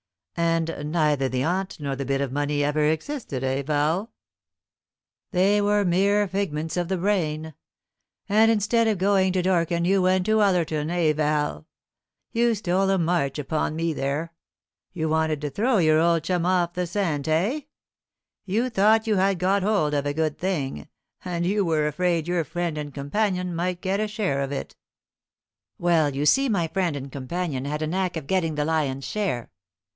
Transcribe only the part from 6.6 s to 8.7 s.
of the brain; and